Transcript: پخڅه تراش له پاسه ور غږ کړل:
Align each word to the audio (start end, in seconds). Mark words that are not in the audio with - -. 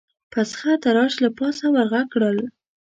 پخڅه 0.31 0.71
تراش 0.83 1.13
له 1.23 1.29
پاسه 1.37 1.65
ور 1.73 1.87
غږ 1.93 2.05
کړل: 2.13 2.37